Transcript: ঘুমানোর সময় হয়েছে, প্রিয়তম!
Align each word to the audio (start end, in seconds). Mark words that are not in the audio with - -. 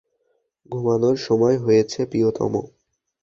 ঘুমানোর 0.69 1.15
সময় 1.27 1.57
হয়েছে, 1.57 1.99
প্রিয়তম! 2.05 2.53